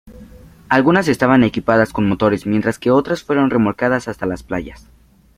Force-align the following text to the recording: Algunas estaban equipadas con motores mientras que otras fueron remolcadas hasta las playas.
Algunas 0.67 1.07
estaban 1.09 1.43
equipadas 1.43 1.93
con 1.93 2.09
motores 2.09 2.47
mientras 2.47 2.79
que 2.79 2.89
otras 2.89 3.21
fueron 3.21 3.51
remolcadas 3.51 4.07
hasta 4.07 4.25
las 4.25 4.41
playas. 4.41 4.87